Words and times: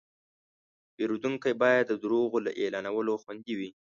پیرودونکی 0.95 1.53
باید 1.61 1.85
د 1.87 1.93
دروغو 2.03 2.37
له 2.45 2.51
اعلانونو 2.61 3.13
خوندي 3.21 3.53
وي. 3.59 3.69